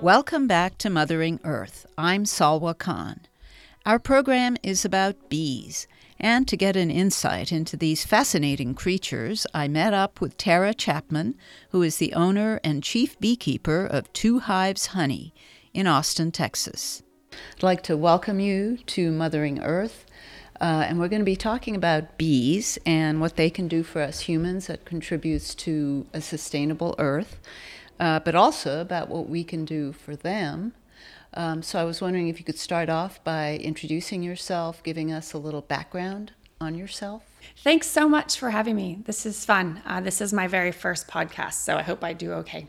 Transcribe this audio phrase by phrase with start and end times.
[0.00, 1.86] Welcome back to Mothering Earth.
[1.96, 3.20] I'm Salwa Khan.
[3.86, 5.86] Our program is about bees,
[6.18, 11.36] and to get an insight into these fascinating creatures, I met up with Tara Chapman,
[11.70, 15.32] who is the owner and chief beekeeper of Two Hives Honey
[15.72, 17.02] in Austin, Texas.
[17.56, 20.04] I'd like to welcome you to Mothering Earth.
[20.62, 24.00] Uh, and we're going to be talking about bees and what they can do for
[24.00, 27.40] us humans that contributes to a sustainable earth
[28.02, 30.74] uh, but also about what we can do for them.
[31.34, 35.32] Um, so I was wondering if you could start off by introducing yourself, giving us
[35.32, 37.22] a little background on yourself.
[37.58, 38.98] Thanks so much for having me.
[39.04, 39.82] This is fun.
[39.86, 42.66] Uh, this is my very first podcast, so I hope I do okay.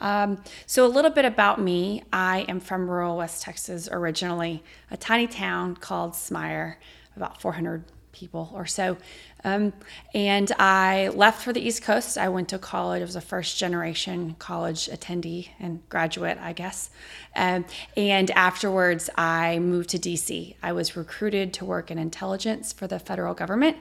[0.00, 4.96] Um, so, a little bit about me I am from rural West Texas originally, a
[4.96, 6.76] tiny town called Smyer,
[7.16, 8.96] about 400 people or so.
[9.44, 9.72] Um,
[10.14, 12.18] and I left for the East Coast.
[12.18, 13.00] I went to college.
[13.00, 16.90] I was a first generation college attendee and graduate, I guess.
[17.34, 17.64] Um,
[17.96, 20.56] and afterwards, I moved to DC.
[20.62, 23.76] I was recruited to work in intelligence for the federal government.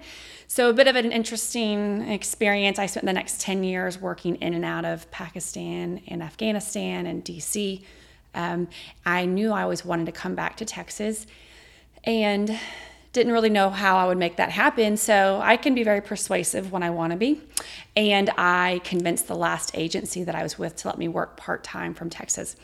[0.47, 2.79] So, a bit of an interesting experience.
[2.79, 7.23] I spent the next 10 years working in and out of Pakistan and Afghanistan and
[7.23, 7.83] DC.
[8.33, 8.67] Um,
[9.05, 11.27] I knew I always wanted to come back to Texas.
[12.03, 12.57] And
[13.11, 14.95] didn't really know how I would make that happen.
[14.95, 17.41] So I can be very persuasive when I want to be.
[17.95, 21.63] And I convinced the last agency that I was with to let me work part
[21.63, 22.55] time from Texas.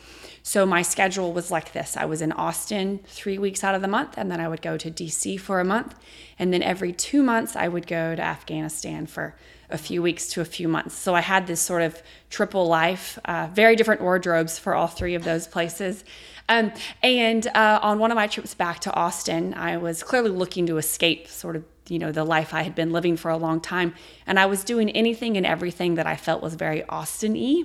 [0.42, 3.88] So my schedule was like this I was in Austin three weeks out of the
[3.88, 5.96] month, and then I would go to DC for a month.
[6.38, 9.34] And then every two months, I would go to Afghanistan for
[9.70, 10.94] a few weeks to a few months.
[10.94, 15.16] So I had this sort of triple life, uh, very different wardrobes for all three
[15.16, 16.04] of those places.
[16.48, 20.66] Um, and uh, on one of my trips back to Austin, I was clearly looking
[20.66, 23.60] to escape sort of you know the life I had been living for a long
[23.60, 23.94] time,
[24.26, 27.64] and I was doing anything and everything that I felt was very Austin-y.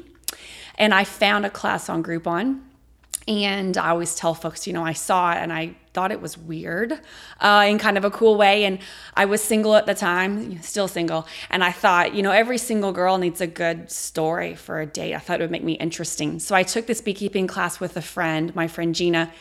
[0.76, 2.62] And I found a class on Groupon
[3.28, 6.38] and I always tell folks, you know, I saw it and I thought it was
[6.38, 7.00] weird
[7.40, 8.64] uh, in kind of a cool way.
[8.64, 8.80] And
[9.16, 11.28] I was single at the time, still single.
[11.50, 15.14] And I thought, you know, every single girl needs a good story for a date.
[15.14, 16.40] I thought it would make me interesting.
[16.40, 19.32] So I took this beekeeping class with a friend, my friend Gina,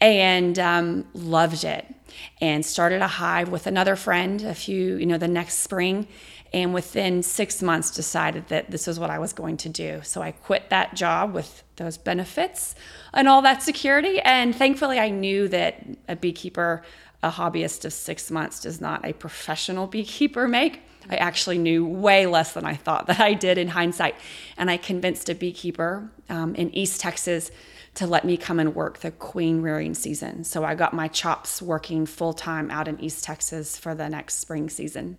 [0.00, 1.95] and um, loved it.
[2.40, 6.06] And started a hive with another friend a few, you know, the next spring
[6.52, 10.00] and within six months decided that this was what I was going to do.
[10.02, 12.74] So I quit that job with those benefits
[13.12, 14.20] and all that security.
[14.20, 16.82] And thankfully, I knew that a beekeeper,
[17.22, 20.80] a hobbyist of six months, does not a professional beekeeper make.
[21.10, 24.14] I actually knew way less than I thought that I did in hindsight.
[24.56, 27.50] And I convinced a beekeeper um, in East Texas
[27.96, 30.44] to let me come and work the queen rearing season.
[30.44, 34.38] So I got my chops working full time out in East Texas for the next
[34.38, 35.18] spring season.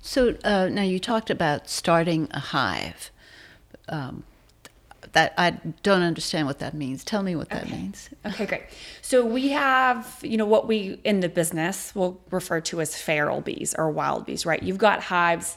[0.00, 3.10] So uh, now you talked about starting a hive.
[3.88, 4.24] Um,
[5.12, 5.50] that I
[5.82, 7.04] don't understand what that means.
[7.04, 7.76] Tell me what that okay.
[7.76, 8.10] means.
[8.26, 8.62] Okay, great.
[9.00, 13.40] So we have, you know, what we in the business will refer to as feral
[13.40, 14.62] bees or wild bees, right?
[14.62, 15.56] You've got hives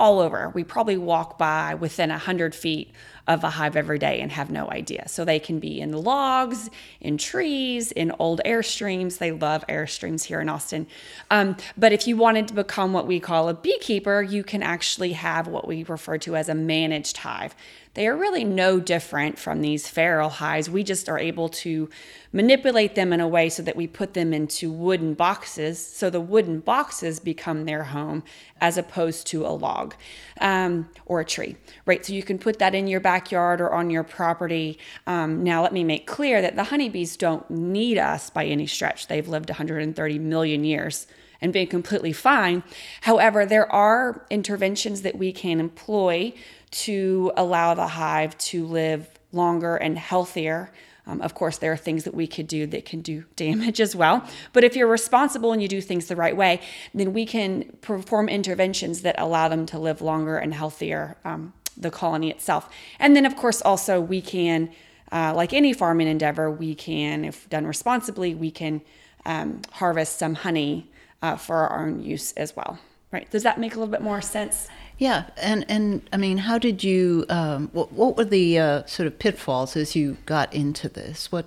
[0.00, 0.50] all over.
[0.54, 2.92] We probably walk by within 100 feet
[3.26, 5.06] of a hive every day and have no idea.
[5.06, 6.70] So they can be in logs,
[7.00, 9.18] in trees, in old airstreams.
[9.18, 10.86] They love airstreams here in Austin.
[11.30, 15.12] Um, but if you wanted to become what we call a beekeeper, you can actually
[15.12, 17.54] have what we refer to as a managed hive
[17.98, 20.70] they are really no different from these feral hives.
[20.70, 21.90] We just are able to
[22.32, 25.84] manipulate them in a way so that we put them into wooden boxes.
[25.84, 28.22] So the wooden boxes become their home
[28.60, 29.96] as opposed to a log
[30.40, 31.56] um, or a tree,
[31.86, 32.06] right?
[32.06, 34.78] So you can put that in your backyard or on your property.
[35.08, 39.08] Um, now, let me make clear that the honeybees don't need us by any stretch.
[39.08, 41.08] They've lived 130 million years
[41.40, 42.62] and been completely fine.
[43.02, 46.32] However, there are interventions that we can employ
[46.70, 50.70] to allow the hive to live longer and healthier.
[51.06, 53.96] Um, of course, there are things that we could do that can do damage as
[53.96, 54.26] well.
[54.52, 56.60] But if you're responsible and you do things the right way,
[56.94, 61.90] then we can perform interventions that allow them to live longer and healthier, um, the
[61.90, 62.68] colony itself.
[62.98, 64.70] And then, of course, also we can,
[65.10, 68.82] uh, like any farming endeavor, we can, if done responsibly, we can
[69.24, 70.90] um, harvest some honey
[71.22, 72.78] uh, for our own use as well.
[73.10, 73.30] Right?
[73.30, 74.68] Does that make a little bit more sense?
[74.98, 77.24] Yeah, and and I mean, how did you?
[77.28, 81.30] Um, what, what were the uh, sort of pitfalls as you got into this?
[81.30, 81.46] What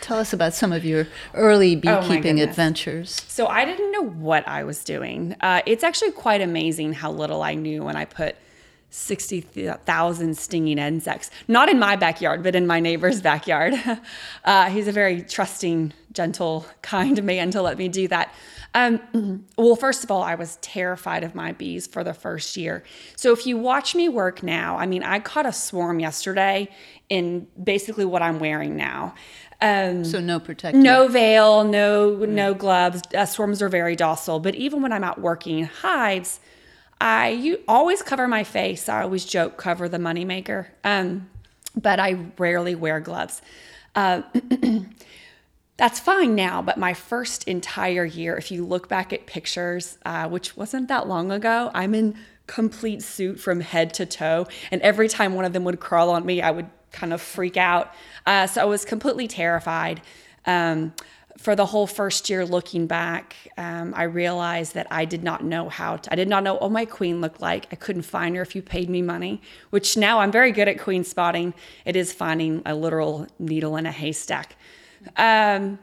[0.00, 3.22] tell us about some of your early oh beekeeping oh adventures.
[3.28, 5.36] So I didn't know what I was doing.
[5.40, 8.36] Uh, it's actually quite amazing how little I knew when I put
[8.96, 11.28] 60,000 stinging insects.
[11.48, 13.74] Not in my backyard, but in my neighbor's backyard.
[14.44, 18.34] Uh, he's a very trusting, gentle, kind man to let me do that.
[18.74, 22.84] Um, well, first of all, I was terrified of my bees for the first year.
[23.16, 26.68] So if you watch me work now, I mean, I caught a swarm yesterday
[27.08, 29.14] in basically what I'm wearing now.
[29.62, 33.00] Um, so no protective, no veil, no no gloves.
[33.16, 36.38] Uh, swarms are very docile, but even when I'm out working in hives,
[37.00, 38.88] I you always cover my face.
[38.88, 40.66] I always joke, cover the moneymaker.
[40.84, 41.28] Um,
[41.76, 43.42] but I rarely wear gloves.
[43.94, 44.22] Uh,
[45.76, 50.28] that's fine now, but my first entire year, if you look back at pictures, uh,
[50.28, 54.46] which wasn't that long ago, I'm in complete suit from head to toe.
[54.70, 57.56] And every time one of them would crawl on me, I would kind of freak
[57.56, 57.92] out.
[58.26, 60.00] Uh, so I was completely terrified.
[60.46, 60.92] Um,
[61.38, 65.68] for the whole first year looking back, um, I realized that I did not know
[65.68, 67.66] how to, I did not know what my queen looked like.
[67.72, 70.78] I couldn't find her if you paid me money, which now I'm very good at
[70.78, 71.52] queen spotting.
[71.84, 74.56] It is finding a literal needle in a haystack.
[75.16, 75.78] Um,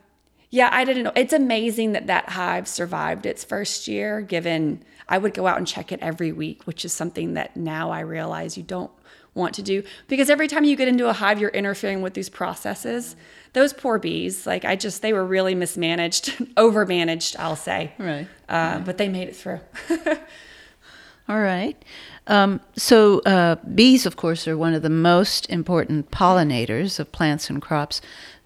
[0.49, 1.13] yeah, I didn't know.
[1.15, 5.67] It's amazing that that hive survived its first year, given I would go out and
[5.67, 8.91] check it every week, which is something that now I realize you don't
[9.33, 12.29] want to do because every time you get into a hive, you're interfering with these
[12.29, 13.15] processes.
[13.53, 17.93] Those poor bees, like I just, they were really mismanaged, overmanaged, I'll say.
[17.97, 18.27] Right.
[18.47, 18.81] Uh, right.
[18.85, 19.61] But they made it through.
[21.29, 21.81] All right.
[22.27, 27.49] Um, so, uh, bees, of course, are one of the most important pollinators of plants
[27.49, 28.01] and crops.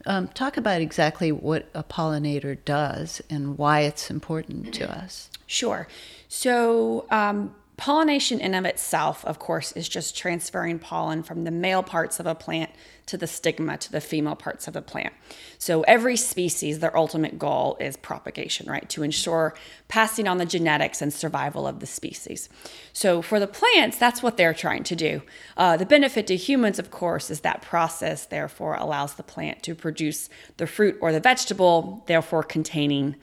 [0.05, 5.31] Um, talk about exactly what a pollinator does and why it's important to us.
[5.47, 5.87] Sure.
[6.27, 11.83] So, um, pollination in of itself, of course, is just transferring pollen from the male
[11.83, 12.71] parts of a plant
[13.07, 15.13] to the stigma to the female parts of the plant.
[15.57, 18.87] So every species, their ultimate goal is propagation, right?
[18.89, 19.53] To ensure
[19.87, 22.49] passing on the genetics and survival of the species.
[22.93, 25.21] So for the plants, that's what they're trying to do.
[25.57, 29.75] Uh, the benefit to humans, of course, is that process therefore allows the plant to
[29.75, 33.15] produce the fruit or the vegetable, therefore containing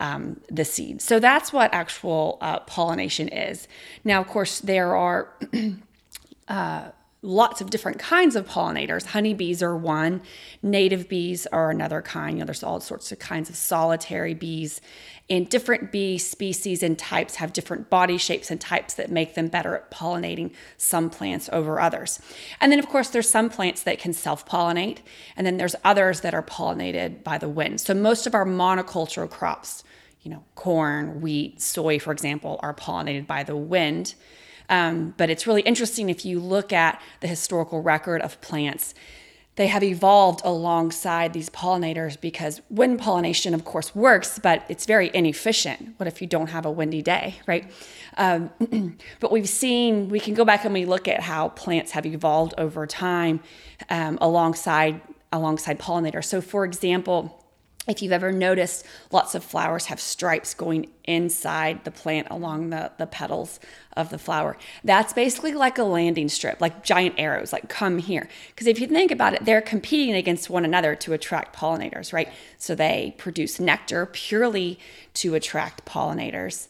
[0.00, 1.00] um, the seed.
[1.02, 3.68] So that's what actual uh, pollination is.
[4.04, 5.34] Now, of course, there are
[6.48, 6.88] uh,
[7.20, 9.06] lots of different kinds of pollinators.
[9.06, 10.22] Honeybees are one,
[10.62, 12.36] native bees are another kind.
[12.36, 14.80] You know, there's all sorts of kinds of solitary bees.
[15.30, 19.48] And different bee species and types have different body shapes and types that make them
[19.48, 22.20] better at pollinating some plants over others.
[22.60, 24.98] And then, of course, there's some plants that can self pollinate,
[25.36, 27.80] and then there's others that are pollinated by the wind.
[27.80, 29.84] So, most of our monocultural crops,
[30.22, 34.14] you know, corn, wheat, soy, for example, are pollinated by the wind.
[34.68, 38.94] Um, but it's really interesting if you look at the historical record of plants.
[39.56, 45.10] They have evolved alongside these pollinators because wind pollination, of course, works, but it's very
[45.12, 45.94] inefficient.
[45.96, 47.68] What if you don't have a windy day, right?
[48.16, 48.50] Um,
[49.20, 52.54] but we've seen, we can go back and we look at how plants have evolved
[52.56, 53.40] over time
[53.90, 55.00] um, alongside
[55.32, 56.24] alongside pollinators.
[56.24, 57.37] So, for example,
[57.88, 62.92] if you've ever noticed, lots of flowers have stripes going inside the plant along the,
[62.98, 63.58] the petals
[63.96, 64.58] of the flower.
[64.84, 68.28] That's basically like a landing strip, like giant arrows, like come here.
[68.48, 72.28] Because if you think about it, they're competing against one another to attract pollinators, right?
[72.58, 74.78] So they produce nectar purely
[75.14, 76.68] to attract pollinators.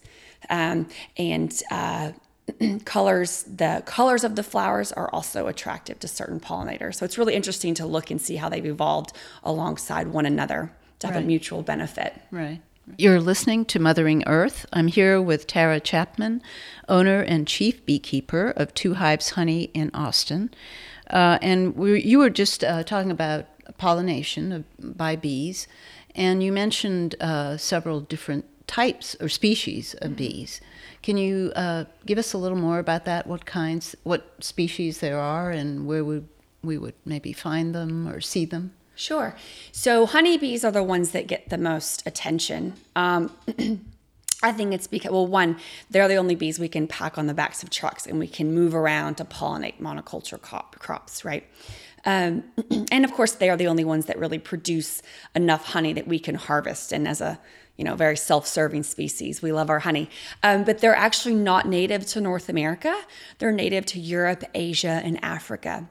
[0.48, 2.12] Um, and uh,
[2.84, 7.34] colors the colors of the flowers are also attractive to certain pollinators so it's really
[7.34, 9.12] interesting to look and see how they've evolved
[9.44, 11.24] alongside one another to have right.
[11.24, 12.14] a mutual benefit.
[12.30, 12.60] Right.
[12.96, 14.64] You're listening to Mothering Earth.
[14.72, 16.42] I'm here with Tara Chapman,
[16.88, 20.50] owner and chief beekeeper of Two Hives Honey in Austin.
[21.10, 24.64] Uh, and we, you were just uh, talking about pollination of,
[24.96, 25.68] by bees,
[26.14, 30.16] and you mentioned uh, several different types or species of mm-hmm.
[30.16, 30.60] bees.
[31.02, 33.26] Can you uh, give us a little more about that?
[33.26, 36.22] What kinds, what species there are, and where we,
[36.62, 38.72] we would maybe find them or see them?
[38.98, 39.36] Sure.
[39.70, 42.74] So honeybees are the ones that get the most attention.
[42.96, 43.30] Um,
[44.42, 45.56] I think it's because, well, one,
[45.88, 48.52] they're the only bees we can pack on the backs of trucks and we can
[48.52, 51.46] move around to pollinate monoculture crop, crops, right?
[52.04, 52.42] Um,
[52.90, 55.00] and of course, they are the only ones that really produce
[55.32, 56.90] enough honey that we can harvest.
[56.90, 57.38] And as a
[57.76, 59.40] you know, very self-serving species.
[59.40, 60.10] We love our honey,
[60.42, 62.92] um, but they're actually not native to North America.
[63.38, 65.88] They're native to Europe, Asia, and Africa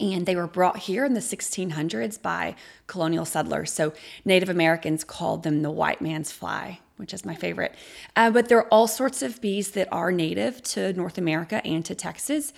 [0.00, 3.72] and they were brought here in the 1600s by colonial settlers.
[3.72, 3.92] So
[4.24, 7.74] Native Americans called them the white man's fly, which is my favorite.
[8.16, 11.84] Uh, but there are all sorts of bees that are native to North America and
[11.84, 12.52] to Texas.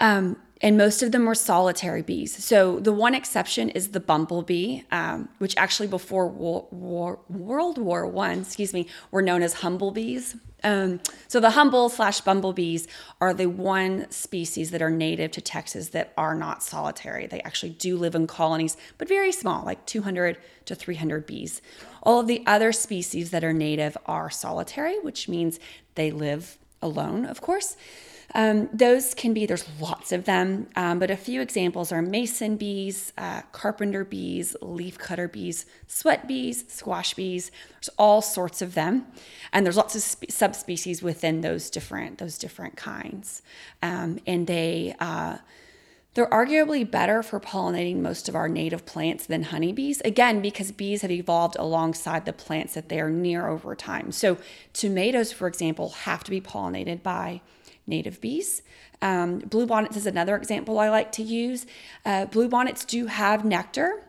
[0.00, 2.42] Um, and most of them were solitary bees.
[2.42, 8.06] So the one exception is the bumblebee, um, which actually before war, war, World War
[8.06, 10.36] One, excuse me, were known as humblebees.
[10.62, 12.88] Um, so the humble slash bumblebees
[13.20, 17.26] are the one species that are native to Texas that are not solitary.
[17.26, 21.60] They actually do live in colonies, but very small, like 200 to 300 bees.
[22.02, 25.60] All of the other species that are native are solitary, which means
[25.94, 27.76] they live alone, of course.
[28.34, 32.56] Um, those can be, there's lots of them, um, but a few examples are mason
[32.56, 37.50] bees, uh, carpenter bees, leafcutter bees, sweat bees, squash bees.
[37.74, 39.06] There's all sorts of them,
[39.52, 43.42] and there's lots of spe- subspecies within those different those different kinds,
[43.82, 44.94] um, and they.
[44.98, 45.38] Uh,
[46.14, 51.02] they're arguably better for pollinating most of our native plants than honeybees, again, because bees
[51.02, 54.12] have evolved alongside the plants that they are near over time.
[54.12, 54.38] So,
[54.72, 57.40] tomatoes, for example, have to be pollinated by
[57.86, 58.62] native bees.
[59.02, 61.66] Um, bluebonnets is another example I like to use.
[62.04, 64.02] Uh, bluebonnets do have nectar,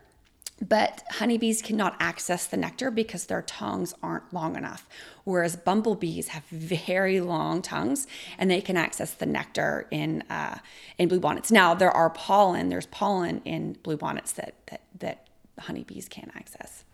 [0.66, 4.88] but honeybees cannot access the nectar because their tongues aren't long enough.
[5.24, 8.06] Whereas bumblebees have very long tongues
[8.38, 10.58] and they can access the nectar in uh,
[10.98, 11.50] in bluebonnets.
[11.50, 12.70] Now there are pollen.
[12.70, 15.26] There's pollen in bluebonnets that that that
[15.58, 16.84] honeybees can't access.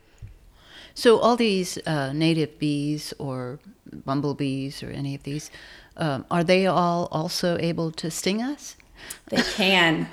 [0.94, 3.58] So all these uh, native bees or
[4.04, 5.50] bumblebees or any of these,
[5.96, 8.76] um, are they all also able to sting us?
[9.28, 10.08] They can.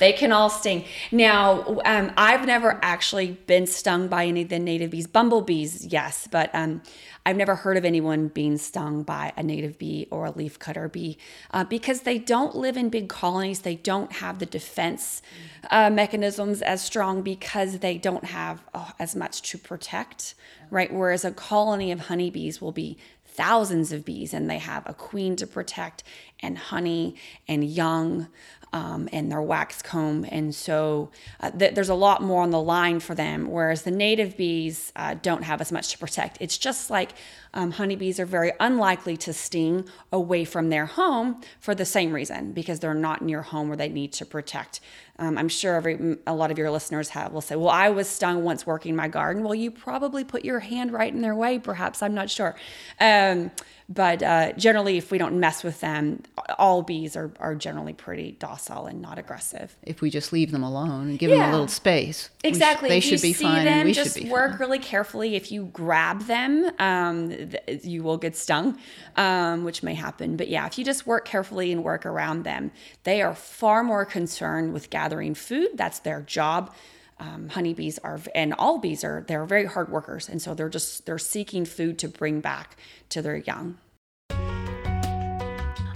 [0.00, 0.84] they can all sting.
[1.12, 5.06] Now, um, I've never actually been stung by any of the native bees.
[5.06, 6.82] Bumblebees, yes, but um,
[7.26, 11.16] I've never heard of anyone being stung by a native bee or a leafcutter bee
[11.52, 13.60] uh, because they don't live in big colonies.
[13.60, 15.22] They don't have the defense
[15.70, 20.34] uh, mechanisms as strong because they don't have oh, as much to protect,
[20.70, 20.92] right?
[20.92, 22.98] Whereas a colony of honeybees will be
[23.34, 26.02] thousands of bees and they have a queen to protect
[26.40, 27.16] and honey
[27.48, 28.28] and young
[28.72, 30.26] um, and their wax comb.
[30.28, 31.10] And so
[31.40, 34.92] uh, th- there's a lot more on the line for them, whereas the native bees
[34.96, 36.38] uh, don't have as much to protect.
[36.40, 37.12] It's just like
[37.54, 42.52] um, honeybees are very unlikely to sting away from their home for the same reason,
[42.52, 44.80] because they're not near home where they need to protect.
[45.18, 48.08] Um, I'm sure every a lot of your listeners have will say, "Well, I was
[48.08, 51.58] stung once working my garden." Well, you probably put your hand right in their way,
[51.58, 52.02] perhaps.
[52.02, 52.56] I'm not sure.
[53.00, 53.52] Um,
[53.88, 56.22] but uh, generally, if we don't mess with them,
[56.58, 59.76] all bees are, are generally pretty docile and not aggressive.
[59.82, 61.40] If we just leave them alone and give yeah.
[61.40, 62.88] them a little space, exactly.
[62.88, 63.66] Sh- they if should be fine.
[63.66, 64.60] Them, and we just should be work fine.
[64.60, 65.36] really carefully.
[65.36, 68.78] If you grab them, um, th- you will get stung,
[69.16, 70.38] um, which may happen.
[70.38, 74.06] But yeah, if you just work carefully and work around them, they are far more
[74.06, 75.03] concerned with gathering
[75.34, 75.70] food.
[75.74, 76.74] That's their job.
[77.20, 80.28] Um, honeybees are and all bees are they're very hard workers.
[80.28, 82.76] And so they're just they're seeking food to bring back
[83.10, 83.78] to their young.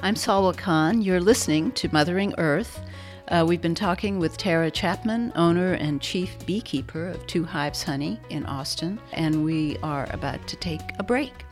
[0.00, 1.02] I'm salwa khan.
[1.02, 2.80] You're listening to mothering earth.
[3.28, 8.18] Uh, we've been talking with Tara Chapman, owner and chief beekeeper of Two Hives Honey
[8.30, 11.44] in Austin, and we are about to take a break.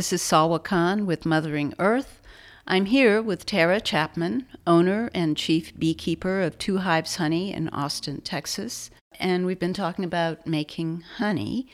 [0.00, 2.22] This is Salwa Khan with Mothering Earth.
[2.66, 8.22] I'm here with Tara Chapman, owner and chief beekeeper of Two Hives Honey in Austin,
[8.22, 8.90] Texas.
[9.18, 11.68] And we've been talking about making honey.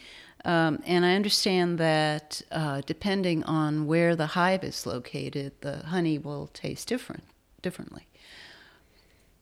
[0.45, 6.19] Um, and I understand that uh, depending on where the hive is located, the honey
[6.19, 7.23] will taste different,
[7.63, 8.09] differently.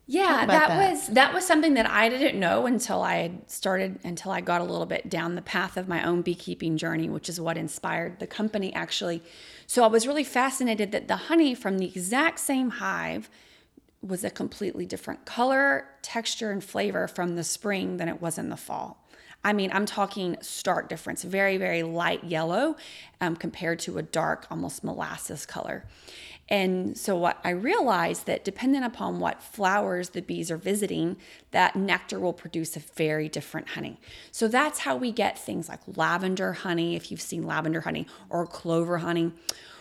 [0.06, 4.32] Yeah, that, that, was that was something that I didn't know until I started until
[4.32, 7.40] I got a little bit down the path of my own beekeeping journey, which is
[7.40, 9.22] what inspired the company actually.
[9.66, 13.30] So I was really fascinated that the honey from the exact same hive
[14.02, 18.50] was a completely different color, texture, and flavor from the spring than it was in
[18.50, 19.04] the fall.
[19.42, 22.76] I mean, I'm talking stark difference, very, very light yellow
[23.20, 25.84] um, compared to a dark, almost molasses color.
[26.48, 31.16] And so what I realized that depending upon what flowers the bees are visiting,
[31.52, 33.98] that nectar will produce a very different honey.
[34.30, 38.46] So that's how we get things like lavender honey, if you've seen lavender honey, or
[38.46, 39.32] clover honey.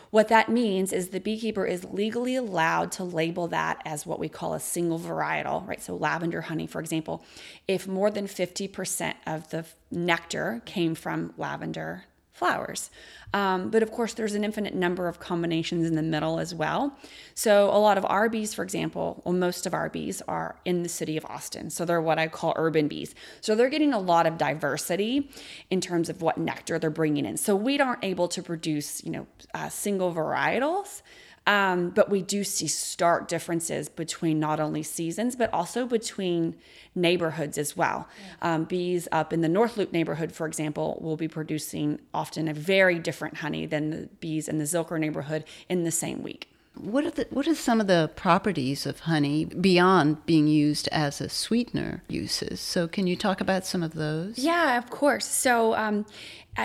[0.10, 4.30] What that means is the beekeeper is legally allowed to label that as what we
[4.30, 5.82] call a single varietal, right?
[5.82, 7.26] So, lavender honey, for example,
[7.68, 12.04] if more than 50% of the nectar came from lavender
[12.34, 12.90] flowers.
[13.34, 16.98] Um, but of course, there's an infinite number of combinations in the middle as well.
[17.34, 20.84] So, a lot of our bees, for example, well, most of our bees are in
[20.84, 21.70] the city of Austin.
[21.70, 23.16] So, they're what I call urban bees.
[23.42, 25.32] So, they're getting a lot of diversity
[25.72, 27.38] in terms of what nectar they're bringing in.
[27.38, 31.02] So, we aren't able to produce, you know, uh, single varietals.
[31.46, 36.56] Um, but we do see stark differences between not only seasons, but also between
[36.96, 38.08] neighborhoods as well.
[38.42, 42.54] Um, bees up in the North Loop neighborhood, for example, will be producing often a
[42.54, 46.53] very different honey than the bees in the Zilker neighborhood in the same week.
[46.76, 51.22] What are the, what are some of the properties of honey beyond being used as
[51.22, 52.60] a sweetener uses?
[52.60, 54.40] So can you talk about some of those?
[54.40, 55.26] Yeah, of course.
[55.26, 56.06] So um,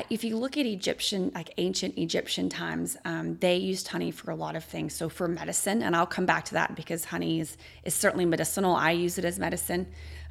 [0.09, 4.35] if you look at Egyptian, like ancient Egyptian times, um, they used honey for a
[4.35, 4.95] lot of things.
[4.95, 8.75] So for medicine, and I'll come back to that because honey is, is certainly medicinal.
[8.75, 9.87] I use it as medicine.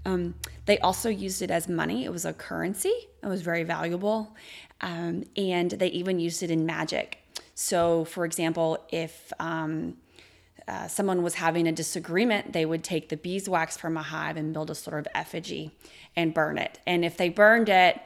[0.06, 2.06] Um, they also used it as money.
[2.06, 2.94] It was a currency.
[3.22, 4.36] It was very valuable,
[4.82, 7.20] um, and they even used it in magic.
[7.60, 9.98] So, for example, if um,
[10.68, 14.54] uh, someone was having a disagreement, they would take the beeswax from a hive and
[14.54, 15.72] build a sort of effigy
[16.16, 16.80] and burn it.
[16.86, 18.00] And if they burned it,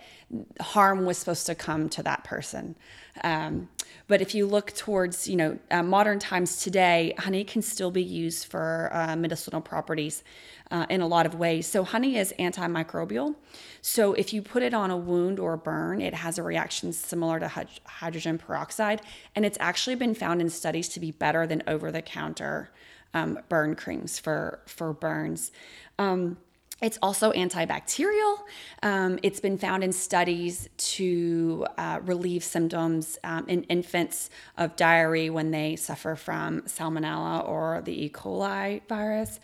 [0.60, 2.76] harm was supposed to come to that person.
[3.24, 3.70] Um,
[4.08, 8.04] but if you look towards, you know, uh, modern times today, honey can still be
[8.04, 10.24] used for uh, medicinal properties
[10.70, 11.68] uh, in a lot of ways.
[11.68, 13.36] So honey is antimicrobial.
[13.82, 16.94] So if you put it on a wound or a burn, it has a reaction
[16.94, 17.52] similar to
[17.86, 19.02] hydrogen peroxide,
[19.36, 22.72] and it's actually been found in studies to be better than over-the-counter
[23.14, 25.52] um, burn creams for for burns.
[26.00, 26.38] Um,
[26.82, 28.40] it's also antibacterial.
[28.82, 35.32] Um, it's been found in studies to uh, relieve symptoms um, in infants of diarrhea
[35.32, 38.10] when they suffer from salmonella or the E.
[38.10, 39.40] coli virus.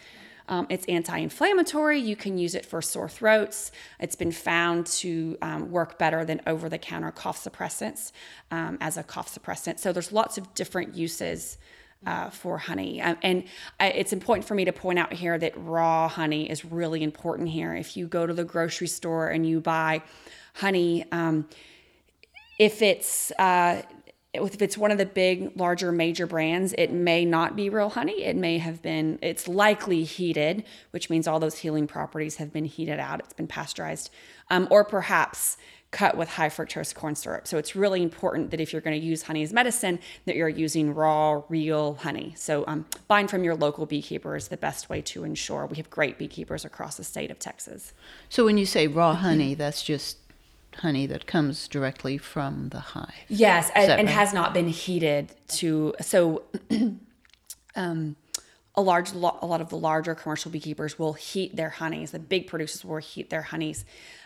[0.50, 2.00] Um, it's anti inflammatory.
[2.00, 3.72] You can use it for sore throats.
[4.00, 8.12] It's been found to um, work better than over the counter cough suppressants
[8.50, 9.80] um, as a cough suppressant.
[9.80, 11.58] So there's lots of different uses.
[12.06, 13.02] Uh, for honey.
[13.02, 13.44] Um, and
[13.80, 17.50] I, it's important for me to point out here that raw honey is really important
[17.50, 17.74] here.
[17.74, 20.04] If you go to the grocery store and you buy
[20.54, 21.50] honey, um,
[22.60, 23.82] if it's uh,
[24.34, 28.24] if it's one of the big, larger, major brands, it may not be real honey.
[28.24, 32.66] It may have been, it's likely heated, which means all those healing properties have been
[32.66, 33.20] heated out.
[33.20, 34.12] It's been pasteurized,
[34.50, 35.58] um, or perhaps
[35.92, 37.48] cut with high fructose corn syrup.
[37.48, 40.50] So it's really important that if you're going to use honey as medicine, that you're
[40.50, 42.34] using raw, real honey.
[42.38, 45.66] So um, buying from your local beekeeper is the best way to ensure.
[45.66, 47.94] We have great beekeepers across the state of Texas.
[48.28, 50.18] So when you say raw honey, that's just
[50.76, 53.26] honey that comes directly from the hive.
[53.30, 56.44] Yes, and, and has not been heated to so.
[57.76, 58.16] um,
[58.78, 62.12] a large a lot of the larger commercial beekeepers will heat their honeys.
[62.12, 63.84] The big producers will heat their honeys.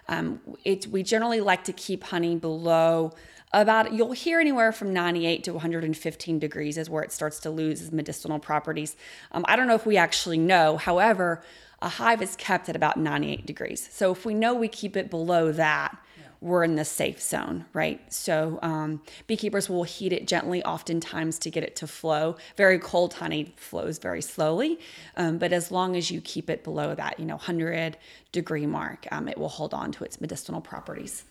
[0.09, 3.13] Um, it, we generally like to keep honey below
[3.53, 7.81] about you'll hear anywhere from 98 to 115 degrees is where it starts to lose
[7.81, 8.97] its medicinal properties.
[9.31, 10.77] Um, I don't know if we actually know.
[10.77, 11.41] However,
[11.81, 13.87] a hive is kept at about 98 degrees.
[13.91, 15.97] So if we know we keep it below that,
[16.41, 18.01] we're in the safe zone, right?
[18.11, 22.35] So um, beekeepers will heat it gently, oftentimes to get it to flow.
[22.57, 24.79] Very cold honey flows very slowly,
[25.15, 27.95] um, but as long as you keep it below that, you know, 100
[28.31, 31.25] degree mark, um, it will hold on to its medicinal properties.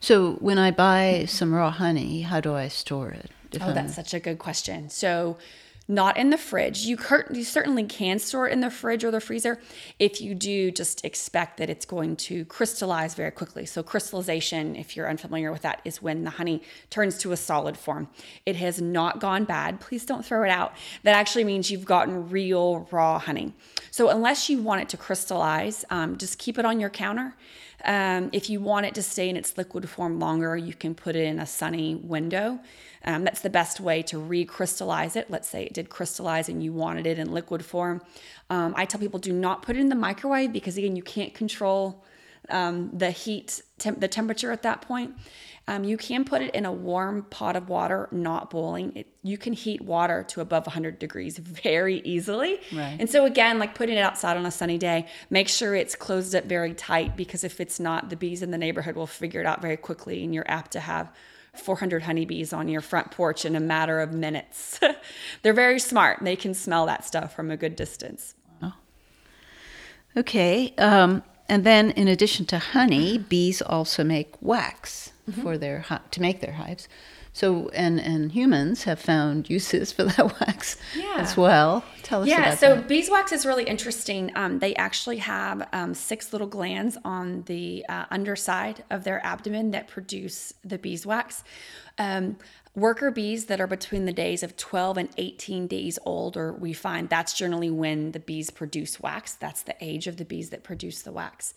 [0.00, 3.30] So when I buy some raw honey, how do I store it?
[3.60, 4.90] Oh, that's such a good question.
[4.90, 5.38] So
[5.88, 6.80] not in the fridge.
[6.84, 9.60] You, cur- you certainly can store it in the fridge or the freezer.
[9.98, 13.66] If you do, just expect that it's going to crystallize very quickly.
[13.66, 17.76] So, crystallization, if you're unfamiliar with that, is when the honey turns to a solid
[17.76, 18.08] form.
[18.44, 19.80] It has not gone bad.
[19.80, 20.74] Please don't throw it out.
[21.04, 23.54] That actually means you've gotten real raw honey.
[23.90, 27.34] So, unless you want it to crystallize, um, just keep it on your counter.
[27.84, 31.14] Um, if you want it to stay in its liquid form longer, you can put
[31.14, 32.58] it in a sunny window.
[33.04, 35.30] Um, that's the best way to recrystallize it.
[35.30, 38.02] Let's say it did crystallize and you wanted it in liquid form.
[38.50, 41.34] Um, I tell people do not put it in the microwave because, again, you can't
[41.34, 42.04] control
[42.48, 45.14] um, the heat, temp- the temperature at that point.
[45.68, 48.92] Um, you can put it in a warm pot of water, not boiling.
[48.94, 52.60] It, you can heat water to above 100 degrees very easily.
[52.72, 52.96] Right.
[53.00, 56.34] And so, again, like putting it outside on a sunny day, make sure it's closed
[56.34, 59.46] up very tight because if it's not, the bees in the neighborhood will figure it
[59.46, 61.12] out very quickly and you're apt to have
[61.54, 64.78] 400 honeybees on your front porch in a matter of minutes.
[65.42, 66.18] They're very smart.
[66.22, 68.34] They can smell that stuff from a good distance.
[70.16, 70.74] Okay.
[70.78, 75.42] Um, and then, in addition to honey, bees also make wax mm-hmm.
[75.42, 76.88] for their to make their hives.
[77.32, 81.16] So, and and humans have found uses for that wax yeah.
[81.18, 82.86] as well Tell us yeah, so that.
[82.86, 84.30] beeswax is really interesting.
[84.36, 89.72] Um, they actually have um, six little glands on the uh, underside of their abdomen
[89.72, 91.42] that produce the beeswax.
[91.98, 92.36] Um,
[92.76, 96.74] worker bees that are between the days of 12 and 18 days old, or we
[96.74, 99.32] find that's generally when the bees produce wax.
[99.32, 101.54] That's the age of the bees that produce the wax.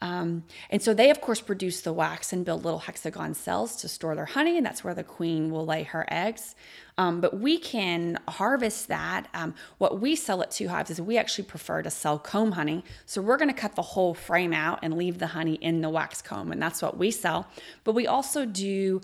[0.00, 3.88] Um, and so they, of course, produce the wax and build little hexagon cells to
[3.88, 6.54] store their honey, and that's where the queen will lay her eggs.
[6.96, 9.26] Um, but we can harvest that.
[9.34, 12.84] Um, what we sell at Two Hives is we actually prefer to sell comb honey.
[13.04, 15.90] So we're going to cut the whole frame out and leave the honey in the
[15.90, 17.48] wax comb, and that's what we sell.
[17.82, 19.00] But we also do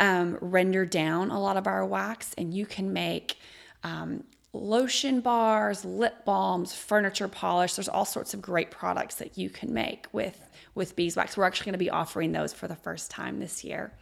[0.00, 3.36] um, render down a lot of our wax, and you can make
[3.82, 7.74] um, lotion bars, lip balms, furniture polish.
[7.74, 10.40] There's all sorts of great products that you can make with
[10.74, 11.36] with beeswax.
[11.36, 13.92] We're actually going to be offering those for the first time this year.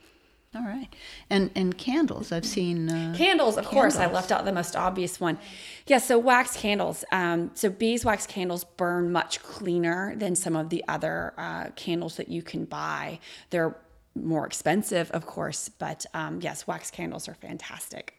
[0.55, 0.95] All right,
[1.31, 2.31] and and candles.
[2.31, 3.57] I've seen uh, candles.
[3.57, 5.39] Of course, I left out the most obvious one.
[5.87, 7.07] Yeah, so wax candles.
[7.11, 12.29] Um, so beeswax candles burn much cleaner than some of the other uh, candles that
[12.29, 13.19] you can buy.
[13.49, 13.75] They're
[14.15, 18.15] more expensive, of course, but um, yes, wax candles are fantastic.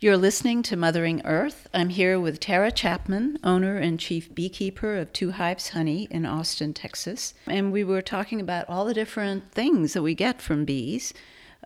[0.00, 1.66] You're listening to Mothering Earth.
[1.74, 6.72] I'm here with Tara Chapman, owner and chief beekeeper of Two Hives Honey in Austin,
[6.72, 7.34] Texas.
[7.48, 11.12] And we were talking about all the different things that we get from bees,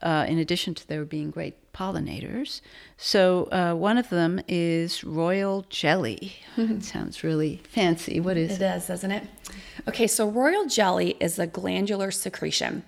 [0.01, 2.63] uh, in addition to their being great pollinators.
[2.97, 6.37] So, uh, one of them is royal jelly.
[6.57, 8.19] it sounds really fancy.
[8.19, 9.27] What is It does, doesn't it?
[9.87, 12.83] Okay, so royal jelly is a glandular secretion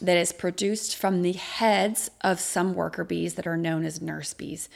[0.00, 4.34] that is produced from the heads of some worker bees that are known as nurse
[4.34, 4.68] bees.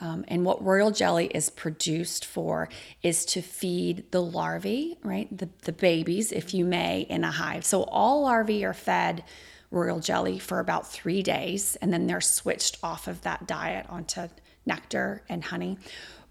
[0.00, 2.68] Um, and what royal jelly is produced for
[3.02, 5.28] is to feed the larvae, right?
[5.36, 7.64] The, the babies, if you may, in a hive.
[7.64, 9.24] So all larvae are fed
[9.70, 14.28] royal jelly for about three days, and then they're switched off of that diet onto
[14.66, 15.78] nectar and honey.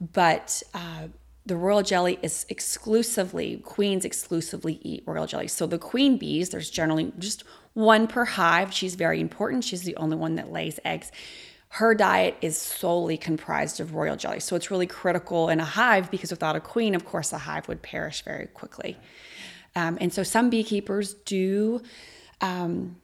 [0.02, 1.08] But uh,
[1.50, 5.48] the royal jelly is exclusively queens exclusively eat royal jelly.
[5.48, 8.72] So the queen bees there's generally just one per hive.
[8.72, 9.64] She's very important.
[9.64, 11.12] She's the only one that lays eggs.
[11.70, 14.40] Her diet is solely comprised of royal jelly.
[14.42, 17.68] So it's really critical in a hive because without a queen of course the hive
[17.68, 18.96] would perish very quickly.
[19.76, 21.82] Um, and so some beekeepers do
[22.42, 22.98] um,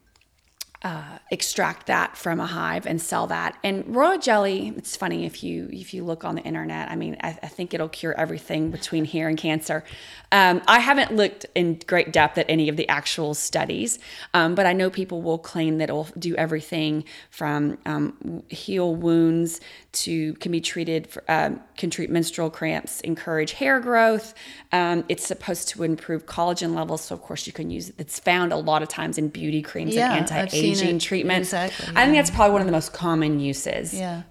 [0.85, 3.57] uh, extract that from a hive and sell that.
[3.63, 6.91] And royal jelly, it's funny if you if you look on the internet.
[6.91, 9.83] I mean, I, I think it'll cure everything between here and cancer.
[10.31, 13.97] Um, I haven't looked in great depth at any of the actual studies,
[14.35, 19.61] um, but I know people will claim that it'll do everything from um, heal wounds
[19.93, 24.35] to can be treated for, um, can treat menstrual cramps, encourage hair growth.
[24.71, 27.95] Um, it's supposed to improve collagen levels, so of course you can use it.
[27.97, 30.99] It's found a lot of times in beauty creams Yeah, and I've it.
[30.99, 31.49] treatments.
[31.53, 33.93] Exactly, I think that's probably one of the most common uses.
[33.93, 34.23] Yeah.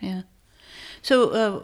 [0.00, 0.22] Yeah.
[1.02, 1.60] So uh,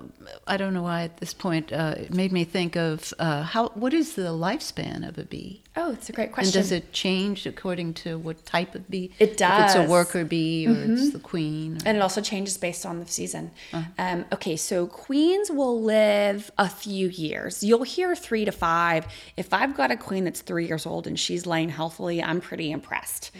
[0.46, 3.70] I don't know why at this point uh, it made me think of uh, how.
[3.70, 5.64] What is the lifespan of a bee?
[5.74, 6.56] Oh, it's a great question.
[6.56, 9.10] And does it change according to what type of bee?
[9.18, 9.74] It does.
[9.74, 11.74] If it's a worker bee or it's the queen.
[11.78, 13.50] or- and it also changes based on the season.
[13.98, 17.64] Um, okay, so queens will live a few years.
[17.64, 19.06] You'll hear three to five.
[19.36, 22.70] If I've got a queen that's three years old and she's laying healthily, I'm pretty
[22.70, 23.32] impressed.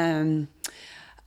[0.00, 0.48] Um,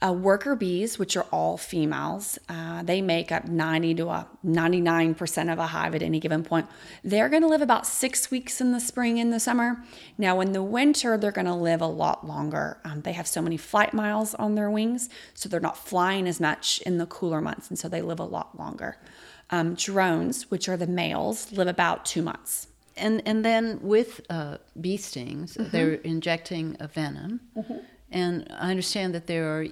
[0.06, 5.54] uh, worker bees, which are all females, uh, they make up 90 to a 99%
[5.54, 6.68] of a hive at any given point.
[7.06, 9.82] They're going to live about six weeks in the spring and the summer.
[10.18, 12.80] Now, in the winter, they're going to live a lot longer.
[12.84, 16.42] Um, they have so many flight miles on their wings, so they're not flying as
[16.42, 18.98] much in the cooler months, and so they live a lot longer.
[19.52, 22.68] Um, drones, which are the males, live about two months.
[22.98, 25.70] And and then with uh, bee stings, Mm-hmm.
[25.72, 27.40] they're injecting a venom.
[28.14, 29.66] And I understand that there are.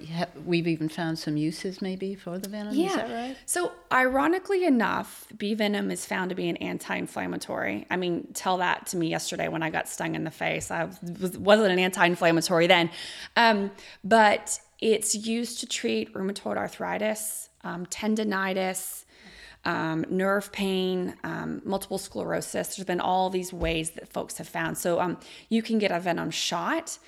[0.44, 2.74] We've even found some uses maybe for the venom.
[2.74, 3.36] Is that right?
[3.46, 7.86] So, ironically enough, bee venom is found to be an anti-inflammatory.
[7.88, 10.72] I mean, tell that to me yesterday when I got stung in the face.
[10.72, 10.86] I
[11.20, 12.90] was, wasn't an anti-inflammatory then,
[13.36, 13.70] um,
[14.02, 19.04] but it's used to treat rheumatoid arthritis, um, tendonitis.
[19.64, 22.74] Um, nerve pain, um, multiple sclerosis.
[22.74, 24.76] There's been all these ways that folks have found.
[24.76, 25.18] So um,
[25.50, 26.98] you can get a venom shot.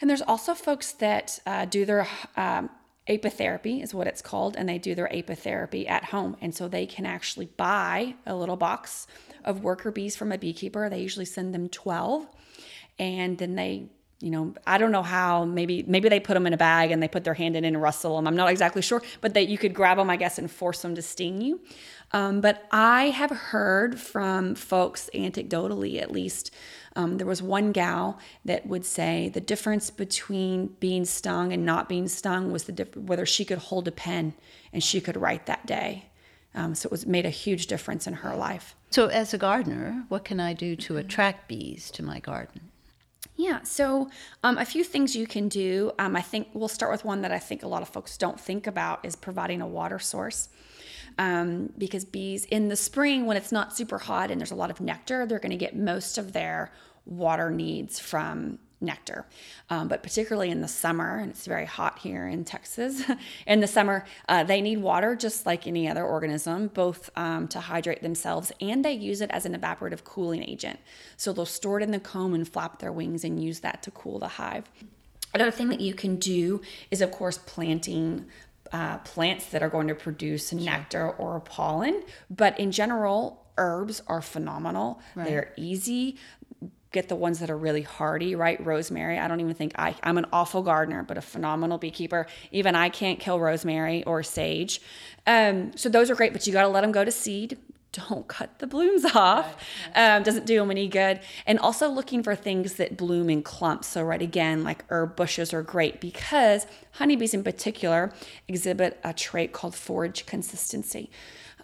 [0.00, 2.70] And there's also folks that uh, do their um,
[3.08, 6.36] apitherapy, is what it's called, and they do their apitherapy at home.
[6.40, 9.06] And so they can actually buy a little box
[9.44, 10.88] of worker bees from a beekeeper.
[10.88, 12.26] They usually send them 12,
[12.98, 13.88] and then they
[14.20, 17.02] you know i don't know how maybe maybe they put them in a bag and
[17.02, 19.58] they put their hand in and rustle them i'm not exactly sure but that you
[19.58, 21.60] could grab them i guess and force them to sting you
[22.14, 26.50] um, but i have heard from folks anecdotally at least
[26.96, 31.88] um, there was one gal that would say the difference between being stung and not
[31.88, 34.32] being stung was the diff- whether she could hold a pen
[34.72, 36.04] and she could write that day
[36.54, 38.76] Um, so it was made a huge difference in her life.
[38.90, 42.70] So, as a gardener, what can I do to attract bees to my garden?
[43.36, 44.08] Yeah, so
[44.44, 45.90] um, a few things you can do.
[45.98, 48.38] Um, I think we'll start with one that I think a lot of folks don't
[48.38, 50.48] think about is providing a water source.
[51.18, 54.70] Um, because bees in the spring, when it's not super hot and there's a lot
[54.70, 56.72] of nectar, they're going to get most of their
[57.06, 59.24] water needs from nectar.
[59.70, 63.02] Um, but particularly in the summer, and it's very hot here in Texas,
[63.46, 67.60] in the summer, uh, they need water just like any other organism, both um, to
[67.60, 70.78] hydrate themselves and they use it as an evaporative cooling agent.
[71.16, 73.90] So they'll store it in the comb and flap their wings and use that to
[73.90, 74.70] cool the hive.
[75.32, 76.60] Another thing that you can do
[76.92, 78.26] is, of course, planting
[78.74, 82.02] uh, plants that are going to produce nectar or pollen.
[82.28, 85.00] But in general, herbs are phenomenal.
[85.14, 85.28] Right.
[85.28, 86.18] They're easy
[86.90, 88.64] get the ones that are really hardy, right?
[88.64, 89.18] Rosemary.
[89.18, 92.28] I don't even think I, I'm an awful gardener, but a phenomenal beekeeper.
[92.52, 94.80] Even I can't kill rosemary or sage.
[95.26, 97.58] Um, so those are great, but you got to let them go to seed.
[98.08, 99.56] Don't cut the blooms off.
[99.94, 101.20] Um, doesn't do them any good.
[101.46, 103.88] And also looking for things that bloom in clumps.
[103.88, 108.12] So, right again, like herb bushes are great because honeybees in particular
[108.48, 111.10] exhibit a trait called forage consistency.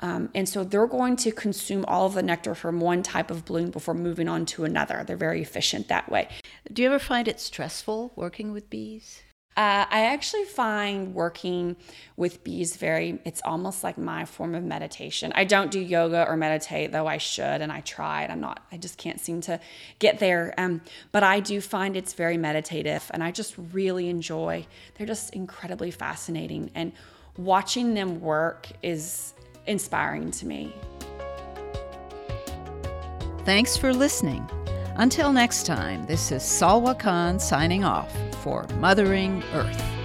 [0.03, 3.45] Um, and so they're going to consume all of the nectar from one type of
[3.45, 5.05] bloom before moving on to another.
[5.07, 6.29] They're very efficient that way.
[6.73, 9.23] Do you ever find it stressful working with bees?
[9.57, 11.77] Uh, I actually find working
[12.17, 15.33] with bees very, it's almost like my form of meditation.
[15.35, 18.31] I don't do yoga or meditate, though I should, and I tried.
[18.31, 19.59] I'm not, I just can't seem to
[19.99, 20.55] get there.
[20.57, 25.35] Um, but I do find it's very meditative, and I just really enjoy, they're just
[25.35, 26.71] incredibly fascinating.
[26.77, 26.93] And
[27.37, 29.35] watching them work is
[29.67, 30.73] inspiring to me.
[33.45, 34.49] Thanks for listening.
[34.95, 40.00] Until next time, this is Salwa Khan signing off for Mothering Earth.